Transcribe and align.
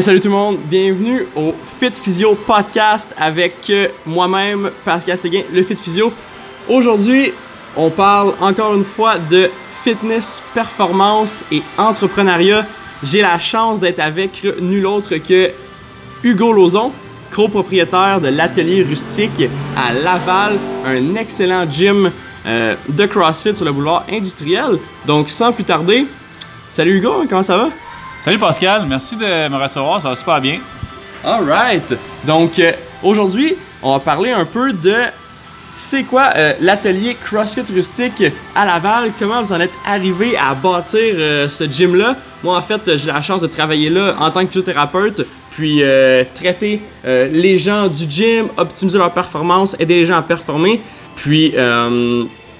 salut 0.00 0.18
tout 0.18 0.26
le 0.26 0.34
monde, 0.34 0.58
bienvenue 0.68 1.24
au 1.36 1.54
Fit 1.78 1.92
Physio 1.92 2.34
podcast 2.34 3.14
avec 3.16 3.54
euh, 3.70 3.86
moi-même, 4.04 4.72
Pascal 4.84 5.16
Séguin, 5.16 5.42
le 5.52 5.62
Fit 5.62 5.76
Physio. 5.76 6.12
Aujourd'hui, 6.68 7.32
on 7.76 7.90
parle 7.90 8.34
encore 8.40 8.74
une 8.74 8.82
fois 8.82 9.18
de 9.18 9.48
fitness, 9.84 10.42
performance 10.52 11.44
et 11.52 11.62
entrepreneuriat. 11.78 12.66
J'ai 13.04 13.22
la 13.22 13.38
chance 13.38 13.78
d'être 13.78 14.00
avec 14.00 14.44
nul 14.60 14.84
autre 14.84 15.16
que 15.18 15.52
Hugo 16.24 16.52
Lozon, 16.52 16.90
copropriétaire 17.30 18.20
de 18.20 18.28
l'atelier 18.28 18.82
rustique 18.82 19.48
à 19.76 19.92
Laval, 19.92 20.58
un 20.84 21.14
excellent 21.14 21.70
gym 21.70 22.10
euh, 22.46 22.74
de 22.88 23.06
CrossFit 23.06 23.54
sur 23.54 23.64
le 23.64 23.70
boulevard 23.70 24.06
industriel. 24.10 24.78
Donc 25.06 25.30
sans 25.30 25.52
plus 25.52 25.64
tarder, 25.64 26.08
salut 26.68 26.98
Hugo, 26.98 27.24
comment 27.28 27.44
ça 27.44 27.58
va? 27.58 27.68
Salut 28.24 28.38
Pascal, 28.38 28.86
merci 28.88 29.16
de 29.16 29.48
me 29.50 29.62
recevoir, 29.62 30.00
ça 30.00 30.08
va 30.08 30.16
super 30.16 30.40
bien. 30.40 30.58
Alright! 31.22 31.94
Donc 32.26 32.58
euh, 32.58 32.72
aujourd'hui, 33.02 33.54
on 33.82 33.92
va 33.92 34.00
parler 34.00 34.30
un 34.30 34.46
peu 34.46 34.72
de 34.72 34.94
c'est 35.74 36.04
quoi 36.04 36.30
euh, 36.34 36.54
l'atelier 36.58 37.18
CrossFit 37.22 37.70
Rustique 37.70 38.24
à 38.56 38.64
Laval? 38.64 39.12
Comment 39.18 39.42
vous 39.42 39.52
en 39.52 39.60
êtes 39.60 39.74
arrivé 39.86 40.38
à 40.38 40.54
bâtir 40.54 41.02
euh, 41.02 41.50
ce 41.50 41.64
gym-là? 41.64 42.16
Moi, 42.42 42.56
en 42.56 42.62
fait, 42.62 42.96
j'ai 42.96 43.08
la 43.08 43.20
chance 43.20 43.42
de 43.42 43.46
travailler 43.46 43.90
là 43.90 44.16
en 44.18 44.30
tant 44.30 44.40
que 44.40 44.46
physiothérapeute, 44.46 45.26
puis 45.50 45.82
traiter 46.34 46.80
les 47.04 47.58
gens 47.58 47.88
du 47.88 48.04
gym, 48.08 48.48
optimiser 48.56 48.96
leur 48.96 49.12
performance, 49.12 49.76
aider 49.78 49.96
les 49.96 50.06
gens 50.06 50.16
à 50.16 50.22
performer. 50.22 50.80
Puis 51.14 51.54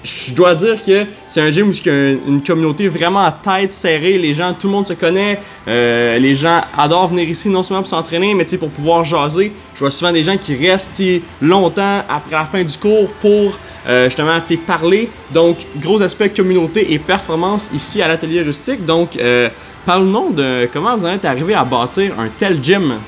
je 0.05 0.33
dois 0.33 0.53
dire 0.53 0.81
que 0.81 1.05
c'est 1.27 1.41
un 1.41 1.49
gym 1.49 1.69
où 1.69 1.71
il 1.71 1.85
y 1.85 1.89
a 1.89 2.11
une 2.27 2.43
communauté 2.43 2.87
vraiment 2.87 3.25
à 3.25 3.31
tête 3.31 3.73
serrée. 3.73 4.17
Les 4.17 4.33
gens, 4.33 4.53
tout 4.53 4.67
le 4.67 4.73
monde 4.73 4.85
se 4.85 4.93
connaît. 4.93 5.39
Euh, 5.67 6.17
les 6.19 6.35
gens 6.35 6.61
adorent 6.77 7.07
venir 7.07 7.27
ici 7.27 7.49
non 7.49 7.63
seulement 7.63 7.81
pour 7.81 7.89
s'entraîner, 7.89 8.33
mais 8.35 8.45
pour 8.57 8.69
pouvoir 8.69 9.03
jaser. 9.03 9.51
Je 9.73 9.79
vois 9.79 9.91
souvent 9.91 10.11
des 10.11 10.23
gens 10.23 10.37
qui 10.37 10.55
restent 10.55 11.01
longtemps 11.41 12.03
après 12.07 12.35
la 12.35 12.45
fin 12.45 12.63
du 12.63 12.77
cours 12.77 13.11
pour 13.13 13.57
euh, 13.87 14.05
justement 14.05 14.39
parler. 14.67 15.09
Donc, 15.33 15.57
gros 15.77 16.01
aspect 16.01 16.29
communauté 16.29 16.93
et 16.93 16.99
performance 16.99 17.71
ici 17.73 18.01
à 18.01 18.07
l'atelier 18.07 18.41
rustique. 18.41 18.85
Donc, 18.85 19.17
euh, 19.17 19.49
parle-nous 19.85 20.33
de 20.33 20.69
comment 20.71 20.95
vous 20.95 21.05
en 21.05 21.09
êtes 21.09 21.25
arrivé 21.25 21.55
à 21.55 21.63
bâtir 21.63 22.13
un 22.19 22.29
tel 22.29 22.63
gym. 22.63 22.99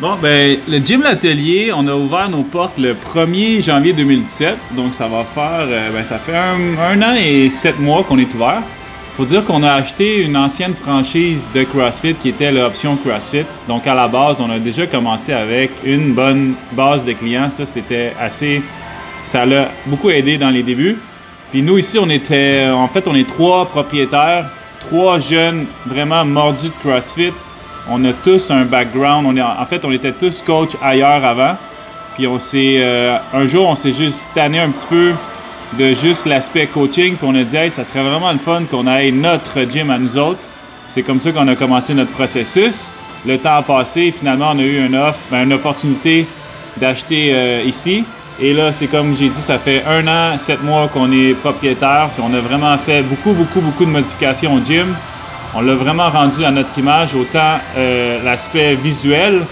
Bon, 0.00 0.16
ben, 0.16 0.56
le 0.66 0.78
gym 0.78 1.02
L'Atelier, 1.02 1.72
on 1.76 1.86
a 1.86 1.94
ouvert 1.94 2.30
nos 2.30 2.42
portes 2.42 2.78
le 2.78 2.94
1er 2.94 3.62
janvier 3.62 3.92
2017. 3.92 4.56
Donc, 4.74 4.94
ça 4.94 5.06
va 5.06 5.24
faire, 5.24 5.66
euh, 5.68 5.90
ben, 5.92 6.02
ça 6.02 6.18
fait 6.18 6.38
un, 6.38 7.02
an 7.02 7.14
et 7.18 7.50
sept 7.50 7.78
mois 7.78 8.02
qu'on 8.02 8.18
est 8.18 8.32
ouvert. 8.32 8.62
Faut 9.12 9.26
dire 9.26 9.44
qu'on 9.44 9.62
a 9.62 9.72
acheté 9.72 10.22
une 10.22 10.38
ancienne 10.38 10.74
franchise 10.74 11.52
de 11.54 11.64
CrossFit 11.64 12.14
qui 12.14 12.30
était 12.30 12.50
l'option 12.50 12.96
CrossFit. 12.96 13.44
Donc, 13.68 13.86
à 13.86 13.94
la 13.94 14.08
base, 14.08 14.40
on 14.40 14.48
a 14.48 14.58
déjà 14.58 14.86
commencé 14.86 15.34
avec 15.34 15.70
une 15.84 16.14
bonne 16.14 16.54
base 16.72 17.04
de 17.04 17.12
clients. 17.12 17.50
Ça, 17.50 17.66
c'était 17.66 18.14
assez. 18.18 18.62
Ça 19.26 19.44
l'a 19.44 19.70
beaucoup 19.84 20.08
aidé 20.08 20.38
dans 20.38 20.48
les 20.48 20.62
débuts. 20.62 20.96
Puis 21.50 21.60
nous, 21.60 21.76
ici, 21.76 21.98
on 21.98 22.08
était. 22.08 22.70
En 22.70 22.88
fait, 22.88 23.06
on 23.06 23.14
est 23.14 23.28
trois 23.28 23.66
propriétaires, 23.66 24.48
trois 24.78 25.18
jeunes 25.18 25.66
vraiment 25.84 26.24
mordus 26.24 26.68
de 26.68 26.88
CrossFit 26.88 27.34
on 27.90 28.04
a 28.04 28.12
tous 28.12 28.50
un 28.50 28.64
background. 28.64 29.26
En 29.38 29.66
fait, 29.66 29.84
on 29.84 29.90
était 29.90 30.12
tous 30.12 30.42
coach 30.42 30.70
ailleurs 30.82 31.24
avant. 31.24 31.56
Puis 32.14 32.26
on 32.26 32.38
s'est, 32.38 32.76
euh, 32.78 33.18
un 33.34 33.46
jour, 33.46 33.68
on 33.68 33.74
s'est 33.74 33.92
juste 33.92 34.28
tanné 34.32 34.60
un 34.60 34.70
petit 34.70 34.86
peu 34.86 35.12
de 35.78 35.92
juste 35.92 36.26
l'aspect 36.26 36.68
coaching. 36.68 37.16
Puis 37.16 37.26
on 37.28 37.34
a 37.34 37.42
dit, 37.42 37.56
hey, 37.56 37.70
ça 37.70 37.84
serait 37.84 38.02
vraiment 38.02 38.32
le 38.32 38.38
fun 38.38 38.62
qu'on 38.70 38.86
ait 38.86 39.10
notre 39.10 39.68
gym 39.68 39.90
à 39.90 39.98
nous 39.98 40.16
autres. 40.16 40.46
C'est 40.88 41.02
comme 41.02 41.20
ça 41.20 41.32
qu'on 41.32 41.46
a 41.48 41.56
commencé 41.56 41.92
notre 41.94 42.12
processus. 42.12 42.92
Le 43.26 43.38
temps 43.38 43.56
a 43.56 43.62
passé. 43.62 44.12
Finalement, 44.16 44.50
on 44.52 44.58
a 44.58 44.62
eu 44.62 44.86
une 44.86 44.96
offre, 44.96 45.18
ben, 45.30 45.44
une 45.44 45.52
opportunité 45.52 46.26
d'acheter 46.76 47.30
euh, 47.32 47.62
ici. 47.66 48.04
Et 48.40 48.54
là, 48.54 48.72
c'est 48.72 48.86
comme 48.86 49.14
j'ai 49.14 49.28
dit, 49.28 49.40
ça 49.40 49.58
fait 49.58 49.84
un 49.84 50.06
an, 50.06 50.38
sept 50.38 50.62
mois 50.62 50.88
qu'on 50.88 51.10
est 51.12 51.34
propriétaire. 51.34 52.08
Puis 52.14 52.24
on 52.26 52.32
a 52.34 52.40
vraiment 52.40 52.76
fait 52.78 53.02
beaucoup, 53.02 53.32
beaucoup, 53.32 53.60
beaucoup 53.60 53.84
de 53.84 53.90
modifications 53.90 54.54
au 54.54 54.64
gym. 54.64 54.94
On 55.52 55.62
l'a 55.62 55.74
vraiment 55.74 56.08
rendu 56.10 56.44
à 56.44 56.52
notre 56.52 56.78
image, 56.78 57.14
autant 57.14 57.58
euh, 57.76 58.22
l'aspect 58.22 58.76
visuel, 58.76 59.44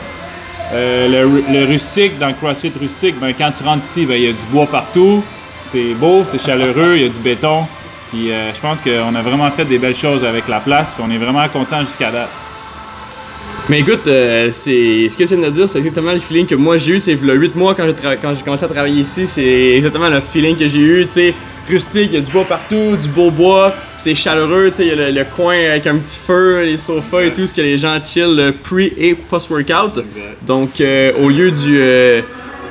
euh, 0.72 1.42
le, 1.50 1.64
rustique, 1.64 2.18
dans 2.20 2.28
le 2.28 2.34
CrossFit 2.34 2.72
rustique, 2.78 3.16
ben, 3.20 3.34
quand 3.36 3.50
tu 3.50 3.64
rentres 3.64 3.84
ici, 3.84 4.06
ben, 4.06 4.14
il 4.14 4.22
y 4.22 4.28
a 4.28 4.32
du 4.32 4.44
bois 4.52 4.66
partout, 4.66 5.24
c'est 5.64 5.94
beau, 5.94 6.22
c'est 6.24 6.40
chaleureux, 6.40 6.94
il 6.96 7.02
y 7.02 7.06
a 7.06 7.08
du 7.08 7.18
béton. 7.18 7.66
Puis 8.10 8.30
euh, 8.30 8.54
je 8.54 8.60
pense 8.60 8.80
qu'on 8.80 9.14
a 9.14 9.22
vraiment 9.22 9.50
fait 9.50 9.64
des 9.64 9.78
belles 9.78 9.96
choses 9.96 10.24
avec 10.24 10.46
la 10.46 10.60
place, 10.60 10.94
puis 10.94 11.02
on 11.06 11.10
est 11.10 11.18
vraiment 11.18 11.46
content 11.48 11.80
jusqu'à 11.80 12.12
date. 12.12 12.30
Mais 13.68 13.80
écoute, 13.80 14.04
c'est 14.04 15.08
ce 15.10 15.18
que 15.18 15.24
tu 15.24 15.34
viens 15.34 15.46
de 15.46 15.52
dire, 15.52 15.68
c'est 15.68 15.78
exactement 15.78 16.12
le 16.12 16.20
feeling 16.20 16.46
que 16.46 16.54
moi 16.54 16.78
j'ai 16.78 16.92
eu. 16.94 17.00
C'est 17.00 17.20
le 17.20 17.34
8 17.34 17.54
mois 17.54 17.74
quand 17.74 17.84
j'ai 17.86 18.42
commencé 18.42 18.64
à 18.64 18.68
travailler 18.68 19.02
ici, 19.02 19.26
c'est 19.26 19.74
exactement 19.76 20.08
le 20.08 20.20
feeling 20.20 20.56
que 20.56 20.66
j'ai 20.66 20.78
eu. 20.78 21.04
Tu 21.04 21.12
sais, 21.12 21.34
rustique, 21.68 22.10
il 22.12 22.14
y 22.14 22.16
a 22.16 22.20
du 22.20 22.30
bois 22.30 22.44
partout, 22.44 22.96
du 22.96 23.08
beau 23.08 23.30
bois, 23.30 23.74
c'est 23.96 24.14
chaleureux, 24.14 24.68
tu 24.68 24.74
sais, 24.74 24.86
il 24.86 24.96
y 24.96 25.02
a 25.02 25.10
le, 25.10 25.24
coin 25.24 25.54
avec 25.54 25.86
un 25.86 25.96
petit 25.96 26.18
feu, 26.18 26.62
les 26.64 26.76
sofas 26.76 27.22
et 27.22 27.32
tout, 27.32 27.46
ce 27.46 27.54
que 27.54 27.60
les 27.60 27.78
gens 27.78 27.98
chill 28.04 28.54
pre 28.62 28.90
et 28.96 29.14
post-workout. 29.14 30.04
Donc, 30.46 30.80
euh, 30.80 31.12
au 31.20 31.28
lieu 31.28 31.50
du 31.50 31.78
euh, 31.80 32.20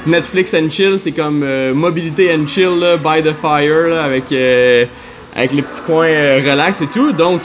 Netflix 0.06 0.54
and 0.54 0.70
chill, 0.70 1.00
c'est 1.00 1.12
comme 1.12 1.44
euh, 1.44 1.74
mobilité 1.74 2.34
and 2.34 2.48
chill, 2.48 2.98
by 3.04 3.22
the 3.22 3.34
fire, 3.34 3.94
avec, 4.00 4.34
avec 5.36 5.54
le 5.54 5.62
petit 5.62 5.82
coin 5.86 6.08
relax 6.08 6.82
et 6.82 6.88
tout. 6.88 7.12
Donc, 7.12 7.42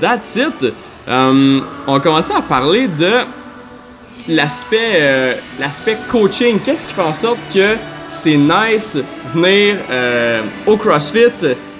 that's 0.00 0.36
it. 0.36 0.72
on 1.06 1.62
a 1.86 2.00
commencé 2.00 2.32
à 2.32 2.42
parler 2.42 2.88
de 2.88 3.10
l'aspect 4.28 5.36
l'aspect 5.60 5.98
coaching. 6.08 6.58
Qu'est-ce 6.64 6.86
qui 6.86 6.94
fait 6.94 7.02
en 7.02 7.12
sorte 7.12 7.38
que 7.52 7.76
c'est 8.08 8.36
nice 8.36 8.98
venir 9.32 9.76
euh, 9.90 10.42
au 10.66 10.76
CrossFit, 10.76 11.32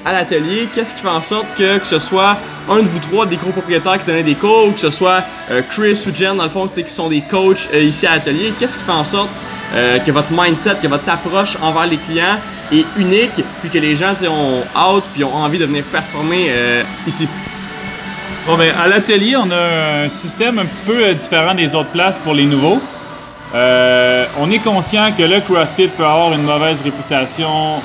à 0.05 0.13
l'atelier. 0.13 0.69
Qu'est-ce 0.73 0.95
qui 0.95 1.03
fait 1.03 1.09
en 1.09 1.21
sorte 1.21 1.47
que, 1.57 1.83
ce 1.83 1.99
soit 1.99 2.37
un 2.69 2.79
de 2.79 2.87
vous 2.89 2.99
trois 2.99 3.27
des 3.27 3.37
gros 3.37 3.53
propriétaires 3.53 3.99
qui 3.99 4.07
donnait 4.07 4.23
des 4.23 4.35
cours, 4.35 4.69
ou 4.69 4.73
que 4.73 4.81
ce 4.81 4.91
soit 4.91 5.23
euh, 5.51 5.63
Chris 5.71 6.05
ou 6.07 6.15
Jen, 6.15 6.37
dans 6.37 6.45
le 6.45 6.51
fond, 6.51 6.67
qui 6.67 6.89
sont 6.89 7.09
des 7.09 7.23
coachs 7.23 7.69
euh, 7.73 7.83
ici 7.83 8.07
à 8.07 8.15
l'atelier, 8.15 8.53
qu'est-ce 8.59 8.79
qui 8.79 8.85
fait 8.85 8.93
en 8.93 9.05
sorte 9.05 9.31
que 10.07 10.13
votre 10.13 10.29
mindset, 10.31 10.77
que 10.81 10.87
votre 10.87 11.09
approche 11.09 11.57
envers 11.61 11.89
les 11.89 11.97
clients 11.97 12.39
est 12.71 12.85
unique, 12.97 13.43
puis 13.61 13.71
que 13.71 13.79
les 13.79 13.97
gens 13.97 14.15
ont 14.31 14.63
hâte, 14.77 15.03
puis 15.13 15.25
ont 15.25 15.35
envie 15.35 15.59
de 15.59 15.65
venir 15.65 15.83
performer 15.85 16.53
ici? 17.09 17.27
Ben, 18.47 18.73
à 18.79 18.87
l'atelier, 18.87 19.35
on 19.35 19.51
a 19.51 20.05
un 20.05 20.09
système 20.09 20.61
un 20.61 20.67
petit 20.67 20.83
peu 20.83 21.13
différent 21.15 21.55
des 21.55 21.75
autres 21.75 21.91
places 21.91 22.19
pour 22.19 22.35
les 22.35 22.45
nouveaux. 22.45 22.81
Euh, 23.55 24.27
on 24.41 24.51
est 24.51 24.59
conscient 24.59 25.13
que 25.17 25.23
le 25.23 25.41
CrossFit 25.41 25.87
peut 25.89 26.05
avoir 26.05 26.33
une 26.33 26.43
mauvaise 26.43 26.83
réputation 26.83 27.81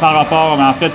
par 0.00 0.14
rapport, 0.14 0.58
en 0.60 0.72
fait, 0.74 0.92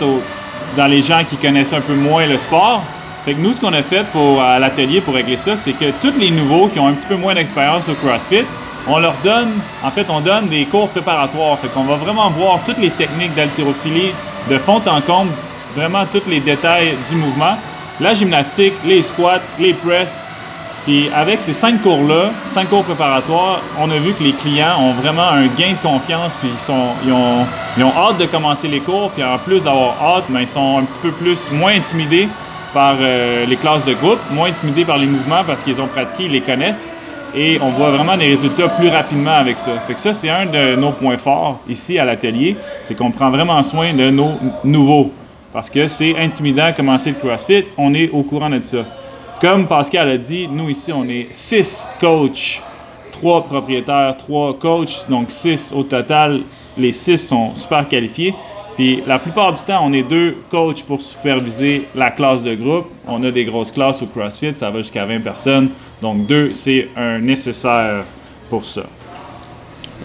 dans 0.78 0.86
les 0.86 1.02
gens 1.02 1.24
qui 1.28 1.36
connaissent 1.36 1.74
un 1.74 1.82
peu 1.82 1.96
moins 1.96 2.26
le 2.26 2.38
sport. 2.38 2.82
Fait 3.26 3.34
que 3.34 3.40
nous, 3.40 3.52
ce 3.52 3.60
qu'on 3.60 3.74
a 3.74 3.84
fait 3.84 4.06
pour, 4.14 4.42
à 4.42 4.58
l'atelier 4.58 5.02
pour 5.02 5.16
régler 5.16 5.36
ça, 5.36 5.58
c'est 5.58 5.74
que 5.74 5.92
tous 6.02 6.18
les 6.18 6.32
nouveaux 6.32 6.68
qui 6.70 6.80
ont 6.80 6.88
un 6.88 6.94
petit 6.94 7.08
peu 7.08 7.16
moins 7.16 7.34
d'expérience 7.34 7.90
au 7.90 7.94
CrossFit, 7.96 8.46
on 8.88 9.00
leur 9.00 9.16
donne, 9.22 9.52
en 9.84 9.92
fait, 9.92 10.10
on 10.10 10.22
donne 10.22 10.48
des 10.48 10.66
cours 10.66 10.88
préparatoires. 10.88 11.60
Fait 11.60 11.68
qu'on 11.68 11.84
va 11.84 11.96
vraiment 11.96 12.30
voir 12.30 12.60
toutes 12.66 12.78
les 12.78 12.92
techniques 12.92 13.36
d'haltérophilie 13.36 14.14
de 14.50 14.58
fond 14.58 14.82
en 14.88 15.02
comble, 15.02 15.32
vraiment 15.76 16.06
tous 16.06 16.24
les 16.28 16.40
détails 16.40 16.96
du 17.10 17.16
mouvement. 17.16 17.58
La 18.00 18.14
gymnastique, 18.14 18.74
les 18.86 19.02
squats, 19.02 19.42
les 19.60 19.74
presses, 19.74 20.32
puis 20.90 21.08
avec 21.16 21.40
ces 21.40 21.54
cinq 21.54 21.84
cours-là, 21.84 22.32
cinq 22.46 22.70
cours 22.70 22.84
préparatoires, 22.84 23.62
on 23.80 23.92
a 23.92 23.98
vu 24.00 24.12
que 24.14 24.24
les 24.24 24.32
clients 24.32 24.82
ont 24.82 24.94
vraiment 24.94 25.30
un 25.30 25.46
gain 25.46 25.74
de 25.74 25.88
confiance, 25.88 26.36
puis 26.36 26.50
ils, 27.06 27.14
ont 27.14 27.92
hâte 27.96 28.18
de 28.18 28.26
commencer 28.26 28.68
les 28.68 28.80
cours, 28.80 29.12
puis 29.12 29.24
en 29.24 29.38
plus 29.38 29.64
d'avoir 29.64 30.02
hâte, 30.02 30.24
mais 30.30 30.38
ben, 30.38 30.42
ils 30.42 30.48
sont 30.48 30.80
un 30.80 30.84
petit 30.86 30.98
peu 30.98 31.12
plus 31.12 31.52
moins 31.52 31.74
intimidés 31.76 32.28
par 32.74 32.96
euh, 33.00 33.46
les 33.46 33.56
classes 33.56 33.86
de 33.86 33.94
groupe, 33.94 34.18
moins 34.32 34.50
intimidés 34.50 34.84
par 34.84 34.98
les 34.98 35.06
mouvements 35.06 35.44
parce 35.46 35.62
qu'ils 35.62 35.80
ont 35.80 35.86
pratiqué, 35.86 36.24
ils 36.24 36.32
les 36.32 36.42
connaissent. 36.42 36.92
Et 37.36 37.60
on 37.62 37.70
voit 37.70 37.92
vraiment 37.92 38.18
des 38.18 38.30
résultats 38.30 38.70
plus 38.70 38.90
rapidement 38.90 39.38
avec 39.38 39.60
ça. 39.60 39.74
Fait 39.86 39.94
que 39.94 40.00
ça, 40.00 40.16
c'est 40.16 40.32
un 40.32 40.48
de 40.48 40.76
nos 40.76 40.90
points 40.90 41.20
forts 41.20 41.60
ici 41.70 42.00
à 42.00 42.06
l'atelier, 42.06 42.58
c'est 42.82 42.96
qu'on 42.96 43.12
prend 43.12 43.30
vraiment 43.30 43.62
soin 43.62 43.94
de 43.94 44.10
nos 44.10 44.32
nouveaux. 44.64 45.12
Parce 45.54 45.70
que 45.70 45.88
c'est 45.88 46.18
intimidant 46.18 46.72
de 46.72 46.76
commencer 46.76 47.12
le 47.12 47.18
CrossFit, 47.18 47.66
on 47.78 47.94
est 47.94 48.10
au 48.10 48.24
courant 48.24 48.50
de 48.50 48.60
ça. 48.64 48.80
Comme 49.42 49.68
Pascal 49.68 50.10
a 50.10 50.18
dit, 50.18 50.50
nous 50.50 50.70
ici, 50.70 50.92
on 50.92 51.08
est 51.08 51.30
six 51.32 51.88
coachs, 52.02 52.62
trois 53.14 53.42
propriétaires, 53.46 54.18
trois 54.18 54.54
coachs, 54.54 55.10
donc 55.10 55.28
six 55.30 55.72
au 55.72 55.84
total. 55.84 56.42
Les 56.78 56.92
six 56.92 57.18
sont 57.18 57.56
super 57.56 57.88
qualifiés. 57.88 58.34
Puis 58.76 59.02
la 59.08 59.18
plupart 59.18 59.54
du 59.54 59.62
temps, 59.62 59.80
on 59.86 59.94
est 59.94 60.04
deux 60.04 60.36
coachs 60.52 60.84
pour 60.84 61.02
superviser 61.02 61.88
la 61.96 62.12
classe 62.12 62.44
de 62.44 62.54
groupe. 62.54 62.88
On 63.08 63.24
a 63.24 63.32
des 63.32 63.46
grosses 63.46 63.72
classes 63.72 64.02
au 64.02 64.08
CrossFit, 64.08 64.58
ça 64.58 64.70
va 64.72 64.80
jusqu'à 64.80 65.06
20 65.06 65.22
personnes. 65.22 65.70
Donc 66.02 66.26
deux, 66.26 66.52
c'est 66.52 66.90
un 66.98 67.20
nécessaire 67.20 68.04
pour 68.50 68.66
ça. 68.66 68.84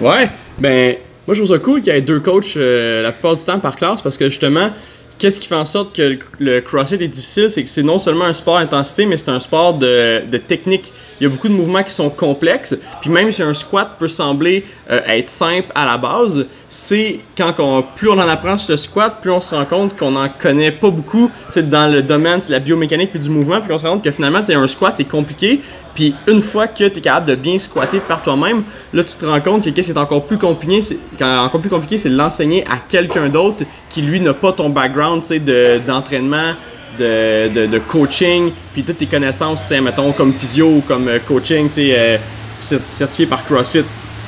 Ouais, 0.00 0.28
ben 0.58 0.96
moi 1.26 1.34
je 1.34 1.42
trouve 1.42 1.56
ça 1.56 1.58
cool 1.58 1.82
qu'il 1.82 1.92
y 1.92 1.96
ait 1.96 2.02
deux 2.02 2.20
coachs 2.20 2.56
euh, 2.56 3.02
la 3.02 3.10
plupart 3.10 3.34
du 3.34 3.44
temps 3.44 3.58
par 3.58 3.74
classe 3.74 4.00
parce 4.00 4.16
que 4.16 4.26
justement, 4.26 4.70
qu'est-ce 5.18 5.40
qui 5.40 5.48
fait 5.48 5.54
en 5.54 5.64
sorte 5.64 5.94
que 5.94 6.18
le 6.38 6.60
CrossFit 6.60 6.96
est 6.96 7.08
difficile, 7.08 7.50
c'est 7.50 7.62
que 7.62 7.68
c'est 7.68 7.82
non 7.82 7.98
seulement 7.98 8.24
un 8.24 8.32
sport 8.32 8.58
intensité, 8.58 9.06
mais 9.06 9.16
c'est 9.16 9.30
un 9.30 9.40
sport 9.40 9.74
de, 9.74 10.22
de, 10.30 10.36
technique. 10.36 10.92
Il 11.20 11.24
y 11.24 11.26
a 11.26 11.30
beaucoup 11.30 11.48
de 11.48 11.54
mouvements 11.54 11.82
qui 11.82 11.92
sont 11.92 12.10
complexes, 12.10 12.76
puis 13.00 13.10
même 13.10 13.30
si 13.30 13.42
un 13.42 13.54
squat 13.54 13.96
peut 13.98 14.08
sembler 14.08 14.64
euh, 14.90 15.00
être 15.06 15.28
simple 15.28 15.68
à 15.74 15.86
la 15.86 15.98
base, 15.98 16.46
c'est 16.68 17.20
quand 17.36 17.54
on, 17.58 17.82
plus 17.82 18.08
on 18.08 18.18
en 18.18 18.28
apprend 18.28 18.58
sur 18.58 18.72
le 18.72 18.76
squat, 18.76 19.18
plus 19.20 19.30
on 19.30 19.40
se 19.40 19.54
rend 19.54 19.64
compte 19.64 19.96
qu'on 19.96 20.16
en 20.16 20.28
connaît 20.28 20.72
pas 20.72 20.90
beaucoup. 20.90 21.30
C'est 21.48 21.68
dans 21.68 21.90
le 21.92 22.02
domaine 22.02 22.40
de 22.40 22.50
la 22.50 22.58
biomécanique 22.58 23.10
puis 23.10 23.20
du 23.20 23.30
mouvement, 23.30 23.60
puis 23.60 23.72
on 23.72 23.78
se 23.78 23.86
rend 23.86 23.94
compte 23.94 24.04
que 24.04 24.10
finalement, 24.10 24.42
c'est 24.42 24.54
un 24.54 24.66
squat, 24.66 24.94
c'est 24.96 25.04
compliqué. 25.04 25.60
Puis 25.94 26.14
une 26.26 26.40
fois 26.40 26.66
que 26.66 26.88
tu 26.88 26.98
es 26.98 27.00
capable 27.00 27.28
de 27.28 27.34
bien 27.36 27.58
squatter 27.58 28.00
par 28.00 28.22
toi-même, 28.22 28.64
là 28.92 29.04
tu 29.04 29.14
te 29.16 29.24
rends 29.24 29.40
compte 29.40 29.64
que 29.64 29.70
qu'est-ce 29.70 29.92
qui 29.92 29.98
encore 29.98 30.26
plus 30.26 30.38
compliqué, 30.38 30.82
c'est 30.82 30.98
encore 31.22 31.60
plus 31.60 31.70
compliqué, 31.70 31.98
c'est 31.98 32.10
de 32.10 32.16
l'enseigner 32.16 32.64
à 32.64 32.78
quelqu'un 32.88 33.28
d'autre 33.28 33.64
qui 33.88 34.02
lui 34.02 34.20
n'a 34.20 34.34
pas 34.34 34.52
ton 34.52 34.70
background, 34.70 35.22
tu 35.22 35.40
d'entraînement. 35.86 36.52
De, 36.96 37.66
de, 37.66 37.78
coaching, 37.80 38.52
puis 38.72 38.84
toutes 38.84 38.98
tes 38.98 39.06
connaissances, 39.06 39.68
mettons 39.82 40.12
comme 40.12 40.32
physio 40.32 40.76
ou 40.76 40.80
comme 40.86 41.08
euh, 41.08 41.18
coaching, 41.18 41.66
tu 41.66 41.74
sais, 41.74 41.92
euh, 41.98 42.18
certifié 42.60 43.26
par 43.26 43.44
CrossFit. 43.44 43.82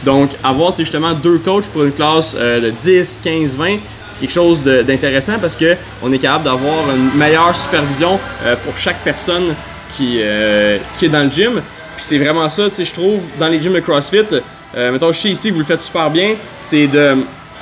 Donc, 0.05 0.31
avoir 0.43 0.75
justement 0.75 1.15
deux 1.15 1.39
coachs 1.39 1.69
pour 1.69 1.85
une 1.85 1.93
classe 1.93 2.37
euh, 2.37 2.61
de 2.61 2.71
10, 2.71 3.21
15, 3.23 3.57
20, 3.57 3.77
c'est 4.09 4.19
quelque 4.19 4.33
chose 4.33 4.65
d'intéressant 4.65 5.35
parce 5.41 5.55
qu'on 5.55 6.13
est 6.13 6.19
capable 6.19 6.43
d'avoir 6.43 6.91
une 6.91 7.17
meilleure 7.17 7.55
supervision 7.55 8.19
pour 8.65 8.77
chaque 8.77 8.99
personne 9.05 9.55
qui, 9.89 10.19
euh, 10.21 10.79
qui 10.95 11.07
est 11.07 11.09
dans 11.09 11.25
le 11.25 11.31
gym. 11.31 11.63
Puis 11.97 12.05
c'est 12.05 12.19
vraiment 12.19 12.49
ça, 12.49 12.69
tu 12.69 12.77
sais, 12.77 12.85
je 12.85 12.93
trouve, 12.93 13.23
dans 13.39 13.49
les 13.49 13.61
gyms 13.61 13.73
de 13.73 13.81
CrossFit, 13.81 14.27
mettons, 14.75 15.13
je 15.13 15.19
sais 15.19 15.31
ici 15.31 15.49
que 15.49 15.55
vous 15.55 15.61
le 15.61 15.67
faites 15.67 15.81
super 15.81 16.11
bien, 16.11 16.35
c'est 16.59 16.87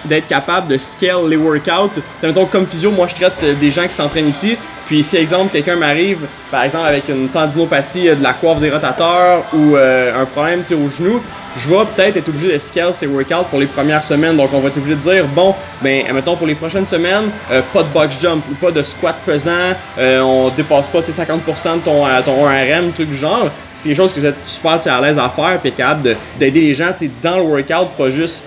d'être 0.04 0.26
capable 0.26 0.66
de 0.66 0.76
scale 0.76 1.28
les 1.28 1.36
workouts. 1.36 2.00
C'est 2.18 2.26
mettons 2.26 2.46
comme 2.46 2.66
physio, 2.66 2.90
moi 2.90 3.06
je 3.06 3.14
traite 3.14 3.58
des 3.60 3.70
gens 3.70 3.86
qui 3.86 3.94
s'entraînent 3.94 4.28
ici. 4.28 4.56
Puis 4.86 5.02
si 5.02 5.16
exemple 5.16 5.52
quelqu'un 5.52 5.76
m'arrive, 5.76 6.26
par 6.50 6.64
exemple 6.64 6.86
avec 6.86 7.08
une 7.08 7.28
tendinopathie 7.28 8.04
de 8.04 8.22
la 8.22 8.34
coiffe 8.34 8.60
des 8.60 8.70
rotateurs 8.70 9.44
ou 9.54 9.76
un 9.76 10.24
problème 10.26 10.62
au 10.72 10.90
genou, 10.90 11.20
je 11.56 11.68
vais 11.68 11.84
peut-être 11.94 12.16
être 12.16 12.28
obligé 12.28 12.52
de 12.52 12.58
scale 12.58 12.92
ces 12.92 13.06
workouts 13.06 13.44
pour 13.48 13.58
les 13.58 13.66
premières 13.66 14.02
semaines. 14.02 14.36
Donc, 14.36 14.50
on 14.52 14.60
va 14.60 14.68
être 14.68 14.76
obligé 14.76 14.96
de 14.96 15.00
dire, 15.00 15.26
bon, 15.26 15.54
ben, 15.82 16.04
mettons 16.12 16.36
pour 16.36 16.46
les 16.46 16.54
prochaines 16.54 16.84
semaines, 16.84 17.30
euh, 17.50 17.62
pas 17.72 17.82
de 17.82 17.88
box 17.88 18.20
jump 18.20 18.44
ou 18.50 18.54
pas 18.54 18.70
de 18.70 18.82
squat 18.82 19.16
pesant, 19.24 19.50
euh, 19.98 20.20
on 20.20 20.50
dépasse 20.50 20.88
pas 20.88 21.00
50% 21.00 21.76
de 21.76 21.80
ton, 21.80 22.06
euh, 22.06 22.22
ton 22.24 22.46
1RM, 22.46 22.92
truc 22.92 23.10
du 23.10 23.16
genre. 23.16 23.50
C'est 23.74 23.88
quelque 23.88 23.96
chose 23.96 24.12
que 24.12 24.20
vous 24.20 24.26
êtes 24.26 24.44
super 24.44 24.78
à 24.86 25.00
l'aise 25.00 25.18
à 25.18 25.28
faire, 25.28 25.58
puis 25.60 25.72
capable 25.72 26.16
d'aider 26.38 26.60
les 26.60 26.74
gens 26.74 26.92
dans 27.22 27.36
le 27.36 27.42
workout, 27.42 27.90
pas 27.96 28.10
juste 28.10 28.44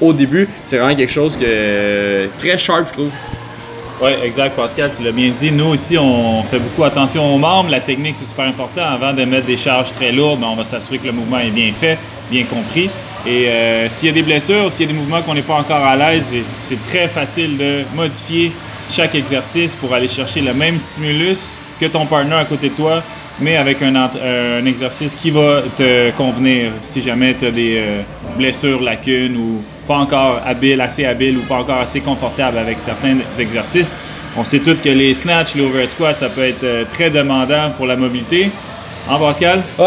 au 0.00 0.12
début. 0.12 0.48
C'est 0.64 0.78
vraiment 0.78 0.94
quelque 0.94 1.12
chose 1.12 1.36
que 1.36 2.28
très 2.38 2.58
sharp, 2.58 2.88
je 2.88 2.92
trouve. 2.92 3.10
Oui, 4.00 4.12
exact, 4.22 4.54
Pascal, 4.54 4.92
tu 4.96 5.02
l'as 5.02 5.10
bien 5.10 5.30
dit. 5.30 5.50
Nous 5.50 5.70
aussi, 5.70 5.98
on 5.98 6.44
fait 6.44 6.60
beaucoup 6.60 6.84
attention 6.84 7.34
aux 7.34 7.38
membres. 7.38 7.68
La 7.68 7.80
technique, 7.80 8.14
c'est 8.14 8.26
super 8.26 8.44
important. 8.44 8.82
Avant 8.82 9.12
de 9.12 9.24
mettre 9.24 9.46
des 9.46 9.56
charges 9.56 9.90
très 9.90 10.12
lourdes, 10.12 10.38
ben, 10.38 10.46
on 10.52 10.54
va 10.54 10.62
s'assurer 10.62 10.98
que 10.98 11.06
le 11.06 11.12
mouvement 11.12 11.40
est 11.40 11.50
bien 11.50 11.72
fait, 11.72 11.98
bien 12.30 12.44
compris. 12.44 12.88
Et 13.26 13.48
euh, 13.48 13.88
s'il 13.88 14.06
y 14.06 14.10
a 14.12 14.14
des 14.14 14.22
blessures, 14.22 14.70
s'il 14.70 14.86
y 14.86 14.88
a 14.88 14.92
des 14.92 14.98
mouvements 14.98 15.20
qu'on 15.22 15.34
n'est 15.34 15.42
pas 15.42 15.56
encore 15.56 15.84
à 15.84 15.96
l'aise, 15.96 16.32
c'est 16.58 16.84
très 16.86 17.08
facile 17.08 17.58
de 17.58 17.82
modifier 17.92 18.52
chaque 18.88 19.16
exercice 19.16 19.74
pour 19.74 19.92
aller 19.92 20.06
chercher 20.06 20.42
le 20.42 20.54
même 20.54 20.78
stimulus 20.78 21.60
que 21.80 21.86
ton 21.86 22.06
partenaire 22.06 22.38
à 22.38 22.44
côté 22.44 22.68
de 22.68 22.74
toi, 22.74 23.02
mais 23.40 23.56
avec 23.56 23.82
un, 23.82 23.96
un 23.96 24.64
exercice 24.64 25.16
qui 25.16 25.32
va 25.32 25.62
te 25.76 26.12
convenir 26.12 26.70
si 26.80 27.02
jamais 27.02 27.34
tu 27.34 27.46
as 27.46 27.50
des 27.50 27.74
euh, 27.78 28.02
blessures, 28.36 28.80
lacunes 28.80 29.36
ou 29.36 29.62
pas 29.88 29.96
encore 29.96 30.42
habile, 30.46 30.80
assez 30.82 31.06
habile 31.06 31.38
ou 31.38 31.42
pas 31.42 31.56
encore 31.56 31.80
assez 31.80 32.00
confortable 32.00 32.58
avec 32.58 32.78
certains 32.78 33.16
exercices. 33.38 33.96
On 34.36 34.44
sait 34.44 34.58
tous 34.60 34.76
que 34.76 34.90
les 34.90 35.14
snatch, 35.14 35.54
les 35.54 35.62
over 35.62 35.86
squats, 35.86 36.16
ça 36.16 36.28
peut 36.28 36.44
être 36.44 36.62
euh, 36.62 36.84
très 36.92 37.10
demandant 37.10 37.70
pour 37.76 37.86
la 37.86 37.96
mobilité. 37.96 38.50
Hein, 39.10 39.16
Pascal? 39.18 39.62
ouais, 39.78 39.86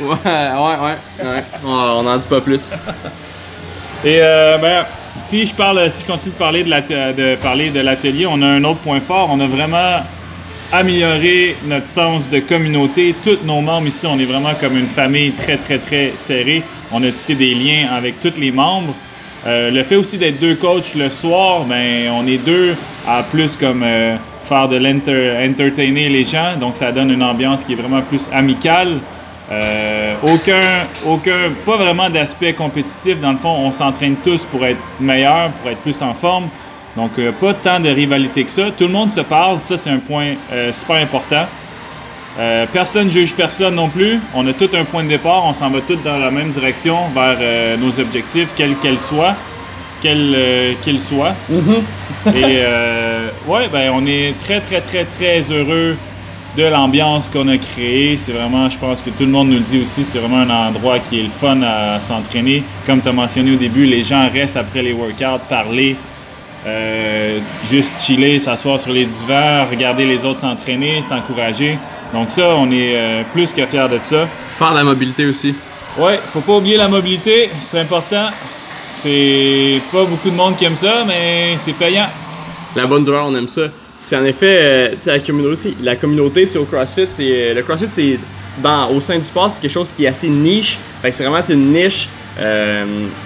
ouais, 0.00 0.96
ouais, 1.24 1.44
On 1.64 2.02
n'en 2.04 2.16
dit 2.16 2.26
pas 2.26 2.40
plus. 2.40 2.70
Et 4.04 4.20
euh, 4.22 4.56
ben, 4.58 4.86
si 5.18 5.44
je 5.44 5.52
parle, 5.54 5.90
si 5.90 6.02
je 6.02 6.06
continue 6.06 6.32
de 6.32 6.38
parler 6.38 6.62
de, 6.62 7.12
de 7.12 7.34
parler 7.36 7.70
de 7.70 7.80
l'atelier, 7.80 8.26
on 8.26 8.40
a 8.40 8.46
un 8.46 8.62
autre 8.62 8.80
point 8.80 9.00
fort. 9.00 9.30
On 9.32 9.40
a 9.40 9.46
vraiment 9.46 10.00
amélioré 10.72 11.56
notre 11.66 11.86
sens 11.86 12.30
de 12.30 12.38
communauté. 12.38 13.14
Tous 13.22 13.38
nos 13.44 13.60
membres 13.60 13.88
ici, 13.88 14.06
on 14.06 14.18
est 14.18 14.24
vraiment 14.24 14.54
comme 14.54 14.78
une 14.78 14.88
famille 14.88 15.32
très, 15.32 15.56
très, 15.56 15.78
très 15.78 16.12
serrée. 16.16 16.62
On 16.92 17.02
a 17.02 17.10
tissé 17.10 17.34
des 17.34 17.54
liens 17.54 17.88
avec 17.92 18.20
tous 18.20 18.38
les 18.38 18.52
membres. 18.52 18.94
Euh, 19.46 19.70
le 19.70 19.82
fait 19.82 19.96
aussi 19.96 20.16
d'être 20.16 20.40
deux 20.40 20.54
coachs 20.54 20.94
le 20.94 21.10
soir, 21.10 21.64
ben, 21.64 22.10
on 22.12 22.26
est 22.26 22.38
deux 22.38 22.74
à 23.06 23.22
plus 23.22 23.56
comme 23.56 23.82
euh, 23.82 24.16
faire 24.44 24.68
de 24.68 24.76
l'entertainer 24.76 26.08
les 26.08 26.24
gens, 26.24 26.56
donc 26.58 26.76
ça 26.76 26.92
donne 26.92 27.10
une 27.10 27.22
ambiance 27.22 27.62
qui 27.62 27.74
est 27.74 27.76
vraiment 27.76 28.00
plus 28.00 28.28
amicale. 28.32 28.98
Euh, 29.52 30.14
aucun, 30.22 30.86
aucun, 31.06 31.50
pas 31.66 31.76
vraiment 31.76 32.08
d'aspect 32.08 32.54
compétitif. 32.54 33.20
Dans 33.20 33.32
le 33.32 33.36
fond, 33.36 33.50
on 33.50 33.70
s'entraîne 33.70 34.16
tous 34.24 34.46
pour 34.46 34.64
être 34.64 34.80
meilleurs, 34.98 35.50
pour 35.50 35.70
être 35.70 35.80
plus 35.80 36.00
en 36.00 36.14
forme. 36.14 36.48
Donc, 36.96 37.20
pas 37.38 37.52
tant 37.52 37.80
de 37.80 37.90
rivalité 37.90 38.44
que 38.44 38.50
ça. 38.50 38.70
Tout 38.70 38.84
le 38.84 38.92
monde 38.92 39.10
se 39.10 39.20
parle, 39.20 39.60
ça 39.60 39.76
c'est 39.76 39.90
un 39.90 39.98
point 39.98 40.34
super 40.72 40.96
important. 40.96 41.44
Euh, 42.38 42.66
personne 42.72 43.10
juge 43.10 43.34
personne 43.34 43.76
non 43.76 43.88
plus. 43.88 44.18
On 44.34 44.46
a 44.46 44.52
tout 44.52 44.70
un 44.74 44.84
point 44.84 45.04
de 45.04 45.08
départ. 45.08 45.44
On 45.44 45.52
s'en 45.52 45.70
va 45.70 45.80
tous 45.80 45.98
dans 46.04 46.18
la 46.18 46.30
même 46.30 46.50
direction 46.50 46.96
vers 47.14 47.36
euh, 47.40 47.76
nos 47.76 47.98
objectifs, 48.00 48.48
quels 48.56 48.76
qu'ils 48.78 48.98
soient. 48.98 49.34
Quels 50.02 50.34
euh, 50.34 50.72
qu'ils 50.82 51.00
soient. 51.00 51.34
Mm-hmm. 51.50 52.36
Et 52.36 52.62
ouais, 53.46 53.68
ben, 53.72 53.92
on 53.94 54.06
est 54.06 54.34
très, 54.40 54.60
très, 54.60 54.80
très, 54.80 55.04
très 55.04 55.40
heureux 55.52 55.96
de 56.56 56.64
l'ambiance 56.64 57.28
qu'on 57.28 57.48
a 57.48 57.56
créée. 57.56 58.16
C'est 58.16 58.32
vraiment, 58.32 58.68
je 58.68 58.78
pense 58.78 59.00
que 59.00 59.10
tout 59.10 59.24
le 59.24 59.30
monde 59.30 59.48
nous 59.48 59.54
le 59.54 59.60
dit 59.60 59.80
aussi, 59.80 60.04
c'est 60.04 60.18
vraiment 60.18 60.38
un 60.38 60.68
endroit 60.68 60.98
qui 60.98 61.20
est 61.20 61.22
le 61.22 61.30
fun 61.30 61.62
à, 61.62 62.00
s'entraîner. 62.00 62.62
Comme 62.86 63.00
tu 63.00 63.08
as 63.08 63.12
mentionné 63.12 63.52
au 63.52 63.56
début, 63.56 63.86
les 63.86 64.04
gens 64.04 64.28
restent 64.32 64.56
après 64.56 64.82
les 64.82 64.92
workouts, 64.92 65.42
parler. 65.48 65.96
juste 67.64 67.92
chiller, 67.98 68.38
s'asseoir 68.38 68.80
sur 68.80 68.92
les 68.92 69.06
divans, 69.06 69.66
regarder 69.70 70.04
les 70.04 70.24
autres 70.24 70.40
s'entraîner, 70.40 71.02
s'encourager. 71.02 71.78
Donc 72.14 72.30
ça, 72.30 72.54
on 72.54 72.70
est 72.70 72.94
euh, 72.94 73.22
plus 73.32 73.52
que 73.52 73.66
fiers 73.66 73.88
de 73.90 73.98
ça. 74.00 74.28
Faire 74.46 74.70
de 74.70 74.76
la 74.76 74.84
mobilité 74.84 75.26
aussi. 75.26 75.52
Ouais, 75.98 76.20
faut 76.24 76.42
pas 76.42 76.52
oublier 76.52 76.76
la 76.76 76.86
mobilité, 76.86 77.50
c'est 77.58 77.80
important. 77.80 78.28
C'est 79.02 79.80
pas 79.90 80.04
beaucoup 80.04 80.30
de 80.30 80.36
monde 80.36 80.54
qui 80.54 80.64
aime 80.64 80.76
ça, 80.76 81.04
mais 81.04 81.56
c'est 81.58 81.72
payant. 81.72 82.06
La 82.76 82.86
bonne 82.86 83.04
douleur, 83.04 83.26
on 83.26 83.34
aime 83.34 83.48
ça. 83.48 83.62
C'est 84.00 84.16
en 84.16 84.24
effet, 84.24 84.58
euh, 84.62 84.94
la 85.06 85.18
communauté, 85.18 85.74
la 85.82 85.96
communauté 85.96 86.56
au 86.56 86.64
CrossFit, 86.66 87.06
c'est 87.08 87.50
euh, 87.50 87.54
le 87.54 87.62
CrossFit, 87.64 87.88
c'est 87.90 88.20
dans 88.62 88.90
au 88.90 89.00
sein 89.00 89.18
du 89.18 89.24
sport, 89.24 89.50
c'est 89.50 89.60
quelque 89.60 89.72
chose 89.72 89.90
qui 89.90 90.04
est 90.04 90.08
assez 90.08 90.28
niche. 90.28 90.78
Fait 91.02 91.10
c'est 91.10 91.24
vraiment 91.24 91.44
une 91.48 91.72
niche 91.72 92.08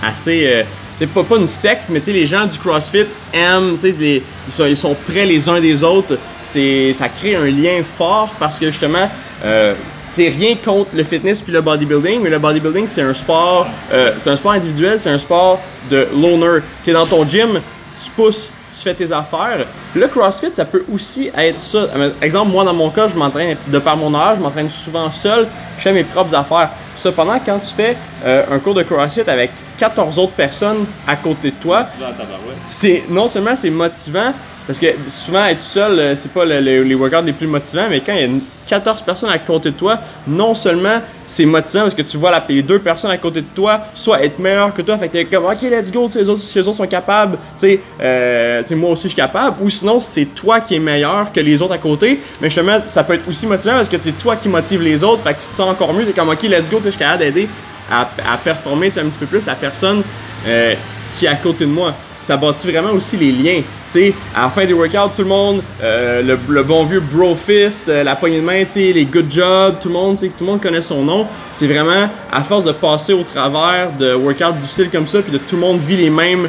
assez 0.03 0.65
c'est 0.99 1.07
pas, 1.07 1.23
pas 1.23 1.37
une 1.37 1.47
secte, 1.47 1.85
mais 1.91 2.01
les 2.01 2.27
gens 2.27 2.47
du 2.47 2.59
CrossFit 2.59 3.07
aiment, 3.33 3.77
ils, 3.83 4.23
sont, 4.49 4.67
ils 4.67 4.77
sont 4.77 4.97
près 5.07 5.27
les 5.27 5.49
uns 5.49 5.61
des 5.61 5.85
autres. 5.85 6.19
Ça 6.43 7.09
crée 7.09 7.37
un 7.37 7.47
lien 7.47 7.83
fort 7.85 8.35
parce 8.39 8.59
que 8.59 8.67
justement, 8.67 9.09
euh, 9.45 9.75
rien 10.17 10.57
contre 10.57 10.91
le 10.95 11.05
fitness 11.05 11.41
puis 11.41 11.53
le 11.53 11.61
bodybuilding, 11.61 12.21
mais 12.21 12.31
le 12.31 12.41
bodybuilding 12.41 12.89
c'est 12.89 13.03
un 13.03 13.15
sport, 13.15 13.69
euh, 13.93 14.15
un 14.27 14.37
sport 14.37 14.53
individuel, 14.53 14.99
c'est 14.99 15.11
un 15.11 15.19
sport 15.19 15.61
de 15.89 16.09
loner. 16.13 16.61
Tu 16.83 16.91
es 16.91 16.93
dans 16.93 17.07
ton 17.07 17.27
gym, 17.29 17.61
tu 18.01 18.11
pousses, 18.11 18.51
tu 18.69 18.83
fais 18.83 18.95
tes 18.95 19.13
affaires. 19.13 19.67
Le 19.95 20.09
CrossFit, 20.09 20.53
ça 20.53 20.65
peut 20.65 20.85
aussi 20.93 21.31
être 21.37 21.59
ça. 21.59 21.87
Exemple, 22.21 22.51
moi, 22.51 22.65
dans 22.65 22.75
mon 22.75 22.91
cas, 22.91 23.07
je 23.07 23.15
m'entraîne, 23.15 23.57
de 23.67 23.79
par 23.79 23.97
mon 23.97 24.15
âge, 24.15 24.39
je 24.39 24.43
m'entraîne 24.43 24.69
souvent 24.69 25.11
seul, 25.11 25.47
je 25.77 25.83
fais 25.83 25.93
mes 25.93 26.05
propres 26.05 26.35
affaires. 26.35 26.71
Cependant, 26.99 27.39
quand 27.45 27.61
tu 27.61 27.75
fais 27.75 27.97
euh, 28.25 28.43
un 28.51 28.59
cours 28.59 28.75
de 28.75 28.83
CrossFit 28.83 29.21
avec 29.21 29.53
14 29.79 30.19
autres 30.19 30.33
personnes 30.33 30.85
à 31.07 31.15
côté 31.15 31.53
de 31.53 31.57
toi, 31.57 31.87
c'est 32.69 33.05
non 33.09 33.29
seulement 33.29 33.55
c'est 33.55 33.71
motivant, 33.71 34.33
parce 34.67 34.81
que 34.81 34.87
souvent, 35.07 35.47
être 35.47 35.63
seul, 35.63 35.99
euh, 35.99 36.17
c'est 36.17 36.33
pas 36.33 36.45
les 36.45 36.95
workouts 36.95 37.25
les 37.25 37.33
plus 37.33 37.47
motivants, 37.47 37.87
mais 37.89 38.01
quand 38.01 38.15
il 38.15 38.21
y 38.21 38.25
a 38.25 38.41
14 38.69 39.03
personnes 39.03 39.31
à 39.31 39.39
côté 39.39 39.71
de 39.71 39.77
toi, 39.77 39.99
non 40.27 40.55
seulement 40.55 41.01
c'est 41.27 41.47
motivant 41.47 41.83
parce 41.83 41.95
que 41.95 42.03
tu 42.03 42.17
vois 42.17 42.31
la, 42.31 42.45
les 42.49 42.63
deux 42.63 42.79
personnes 42.79 43.11
à 43.11 43.17
côté 43.17 43.41
de 43.41 43.47
toi 43.55 43.81
soit 43.95 44.23
être 44.23 44.39
meilleures 44.39 44.73
que 44.75 44.83
toi, 44.83 44.99
fait 44.99 45.09
que 45.09 45.13
t'es 45.13 45.25
comme, 45.25 45.45
ok, 45.45 45.63
let's 45.63 45.91
go, 45.91 46.09
ces 46.09 46.29
autres, 46.29 46.59
autres 46.59 46.73
sont 46.73 46.87
capables, 46.87 47.37
tu 47.37 47.41
sais, 47.57 47.81
euh, 48.01 48.63
moi 48.73 48.91
aussi 48.91 49.05
je 49.05 49.09
suis 49.09 49.17
capable, 49.17 49.57
ou 49.63 49.71
sinon 49.71 50.01
c'est 50.01 50.27
toi 50.27 50.61
qui 50.61 50.75
es 50.75 50.79
meilleur 50.79 51.33
que 51.33 51.41
les 51.41 51.61
autres 51.63 51.75
à 51.75 51.79
côté, 51.79 52.21
mais 52.41 52.49
justement, 52.49 52.79
ça 52.85 53.05
peut 53.05 53.15
être 53.15 53.29
aussi 53.29 53.47
motivant 53.47 53.75
parce 53.75 53.89
que 53.89 53.97
c'est 53.99 54.19
toi 54.19 54.37
qui 54.37 54.49
motive 54.49 54.83
les 54.83 55.03
autres, 55.03 55.23
fait 55.23 55.35
que 55.35 55.41
tu 55.41 55.49
te 55.49 55.55
sens 55.55 55.71
encore 55.71 55.93
mieux, 55.95 56.05
t'es 56.05 56.13
comme, 56.13 56.29
ok, 56.29 56.43
let's 56.43 56.71
go, 56.71 56.79
je 56.91 56.97
suis 56.97 56.99
capable 56.99 57.25
d'aider 57.25 57.49
à, 57.91 58.03
à 58.33 58.37
performer 58.37 58.89
un 58.89 59.09
petit 59.09 59.19
peu 59.19 59.27
plus 59.27 59.47
la 59.47 59.55
personne 59.55 60.03
euh, 60.47 60.75
qui 61.17 61.27
est 61.27 61.29
à 61.29 61.37
côté 61.37 61.65
de 61.65 61.71
moi. 61.71 61.95
ça 62.21 62.37
bâtit 62.37 62.71
vraiment 62.71 62.91
aussi 62.93 63.17
les 63.17 63.33
liens. 63.33 63.63
Tu 63.63 63.65
sais, 64.01 64.15
à 64.37 64.43
la 64.43 64.51
fin 64.51 64.67
des 64.67 64.73
workouts, 64.75 65.13
tout 65.17 65.23
le 65.23 65.29
monde, 65.29 65.63
euh, 65.83 66.21
le, 66.23 66.39
le 66.49 66.63
bon 66.63 66.85
vieux 66.85 67.01
bro 67.01 67.35
fist, 67.35 67.89
euh, 67.89 68.03
la 68.05 68.17
poignée 68.17 68.39
de 68.41 68.45
main, 68.45 68.65
tu 68.65 68.73
sais, 68.73 68.93
les 68.93 69.05
good 69.07 69.31
jobs, 69.31 69.77
tout 69.81 69.89
le 69.89 69.95
monde, 69.95 70.17
tu 70.17 70.27
sais, 70.27 70.29
tout 70.37 70.45
le 70.45 70.51
monde 70.51 70.61
connaît 70.61 70.81
son 70.83 71.03
nom. 71.03 71.27
C'est 71.51 71.67
vraiment 71.67 72.11
à 72.31 72.43
force 72.43 72.65
de 72.65 72.73
passer 72.73 73.13
au 73.13 73.23
travers 73.23 73.93
de 73.93 74.15
workouts 74.15 74.59
difficiles 74.59 74.91
comme 74.91 75.07
ça, 75.07 75.23
puis 75.23 75.33
de 75.33 75.39
tout 75.39 75.55
le 75.55 75.63
monde 75.63 75.79
vit 75.81 75.97
les 75.97 76.11
mêmes 76.11 76.49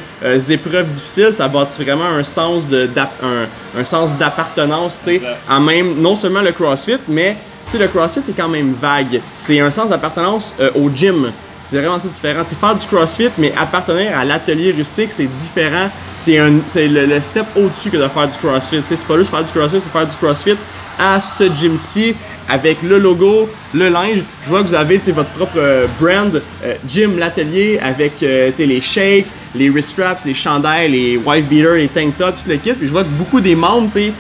épreuves 0.50 0.88
difficiles, 0.90 1.32
ça 1.32 1.48
bâtit 1.48 1.82
vraiment 1.84 2.06
un 2.08 2.24
sens 2.24 2.68
de 2.68 2.86
d'ap- 2.88 3.24
un, 3.24 3.80
un 3.80 3.84
sens 3.84 4.18
d'appartenance, 4.18 5.00
tu 5.04 5.20
sais, 5.20 5.22
à 5.48 5.60
même 5.60 5.96
non 6.02 6.16
seulement 6.16 6.42
le 6.42 6.52
CrossFit, 6.52 6.98
mais 7.08 7.38
sais, 7.72 7.78
le 7.78 7.88
CrossFit 7.88 8.22
c'est 8.24 8.36
quand 8.36 8.50
même 8.50 8.74
vague. 8.74 9.22
C'est 9.38 9.60
un 9.60 9.72
sens 9.72 9.90
d'appartenance 9.90 10.56
euh, 10.60 10.72
au 10.76 10.90
gym. 10.94 11.32
C'est 11.62 11.78
vraiment 11.78 12.00
ça 12.00 12.08
différent. 12.08 12.42
C'est 12.46 12.58
faire 12.58 12.76
du 12.76 12.86
CrossFit, 12.86 13.32
mais 13.38 13.54
appartenir 13.58 14.18
à 14.18 14.24
l'atelier 14.24 14.72
rustique, 14.72 15.12
c'est 15.12 15.28
différent. 15.28 15.90
C'est 16.16 16.38
le, 16.38 17.06
le 17.06 17.20
step 17.20 17.46
au-dessus 17.56 17.90
que 17.90 17.98
de 17.98 18.08
faire 18.08 18.28
du 18.28 18.38
CrossFit. 18.38 18.82
C'est 18.86 19.06
pas 19.06 19.18
juste 19.18 19.30
faire 19.30 19.44
du 19.44 19.52
CrossFit, 19.52 19.80
c'est 19.82 19.92
faire 19.92 20.08
du 20.08 20.16
CrossFit 20.16 20.58
à 20.98 21.20
ce 21.20 21.44
gym-ci 21.54 22.16
avec 22.48 22.82
le 22.82 22.98
logo, 22.98 23.50
le 23.74 23.90
linge. 23.90 24.24
Je 24.44 24.50
vois 24.50 24.64
que 24.64 24.68
vous 24.68 24.74
avez 24.74 24.98
votre 24.98 25.30
propre 25.32 25.58
euh, 25.58 25.86
brand, 26.00 26.42
euh, 26.64 26.76
Gym 26.88 27.18
l'atelier, 27.18 27.78
avec 27.82 28.22
les 28.22 28.82
shakes, 28.82 29.28
les 29.56 29.70
wrist 29.70 29.90
straps, 29.90 30.26
les 30.26 30.34
chandails, 30.34 30.92
les 30.92 31.18
wife 31.18 31.46
beaters, 31.46 31.76
les 31.76 31.88
tank 31.88 32.18
tops, 32.18 32.44
tout 32.44 32.50
le 32.50 32.58
kit. 32.58 32.74
Puis 32.74 32.88
je 32.88 32.92
vois 32.92 33.04
que 33.04 33.10
beaucoup 33.10 33.42
des 33.42 33.56
membres, 33.56 33.88
tu 33.92 34.02
sais, 34.02 34.14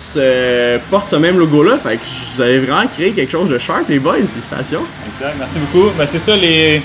ce, 0.00 1.16
même 1.16 1.38
logo-là. 1.38 1.78
Fait 1.78 1.96
que 1.96 2.02
vous 2.34 2.40
avez 2.40 2.58
vraiment 2.60 2.86
créé 2.86 3.12
quelque 3.12 3.30
chose 3.30 3.48
de 3.48 3.58
sharp, 3.58 3.88
les 3.88 3.98
boys. 3.98 4.14
Félicitations. 4.14 4.82
Exact, 5.08 5.34
merci 5.38 5.58
beaucoup. 5.58 5.90
Ben, 5.96 6.06
c'est 6.06 6.18
ça, 6.18 6.36
les... 6.36 6.82